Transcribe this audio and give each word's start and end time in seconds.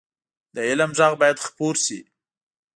د 0.55 0.57
علم 0.69 0.91
غږ 0.97 1.13
باید 1.21 1.41
خپور 1.45 1.75
شي 1.85 1.99